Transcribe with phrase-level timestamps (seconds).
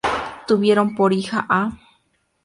[0.47, 1.73] Tuvieron por hija a